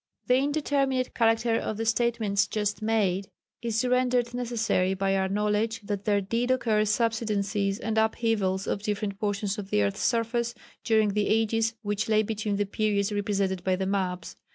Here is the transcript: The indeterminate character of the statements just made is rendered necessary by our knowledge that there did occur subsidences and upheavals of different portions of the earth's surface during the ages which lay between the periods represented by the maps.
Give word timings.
The 0.25 0.37
indeterminate 0.37 1.13
character 1.13 1.53
of 1.59 1.77
the 1.77 1.85
statements 1.85 2.47
just 2.47 2.81
made 2.81 3.29
is 3.61 3.85
rendered 3.85 4.33
necessary 4.33 4.95
by 4.95 5.15
our 5.15 5.29
knowledge 5.29 5.79
that 5.83 6.05
there 6.05 6.21
did 6.21 6.49
occur 6.49 6.85
subsidences 6.85 7.77
and 7.79 7.99
upheavals 7.99 8.65
of 8.65 8.81
different 8.81 9.19
portions 9.19 9.59
of 9.59 9.69
the 9.69 9.83
earth's 9.83 10.01
surface 10.01 10.55
during 10.83 11.09
the 11.09 11.27
ages 11.27 11.75
which 11.83 12.09
lay 12.09 12.23
between 12.23 12.55
the 12.55 12.65
periods 12.65 13.11
represented 13.11 13.63
by 13.63 13.75
the 13.75 13.85
maps. 13.85 14.35